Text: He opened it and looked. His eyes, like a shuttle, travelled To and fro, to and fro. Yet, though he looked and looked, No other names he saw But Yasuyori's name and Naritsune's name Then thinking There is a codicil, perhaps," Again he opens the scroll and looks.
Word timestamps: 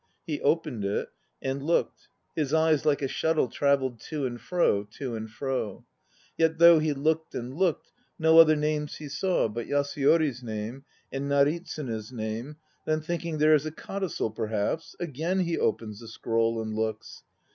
He 0.25 0.41
opened 0.41 0.83
it 0.83 1.09
and 1.43 1.61
looked. 1.61 2.07
His 2.35 2.55
eyes, 2.55 2.87
like 2.87 3.03
a 3.03 3.07
shuttle, 3.07 3.47
travelled 3.47 3.99
To 4.09 4.25
and 4.25 4.41
fro, 4.41 4.85
to 4.93 5.15
and 5.15 5.29
fro. 5.29 5.85
Yet, 6.39 6.57
though 6.57 6.79
he 6.79 6.91
looked 6.91 7.35
and 7.35 7.53
looked, 7.55 7.91
No 8.17 8.39
other 8.39 8.55
names 8.55 8.95
he 8.95 9.07
saw 9.07 9.47
But 9.47 9.67
Yasuyori's 9.67 10.41
name 10.41 10.85
and 11.11 11.29
Naritsune's 11.29 12.11
name 12.11 12.55
Then 12.87 13.01
thinking 13.01 13.37
There 13.37 13.53
is 13.53 13.67
a 13.67 13.71
codicil, 13.71 14.31
perhaps," 14.31 14.95
Again 14.99 15.41
he 15.41 15.59
opens 15.59 15.99
the 15.99 16.07
scroll 16.07 16.59
and 16.63 16.73
looks. 16.73 17.21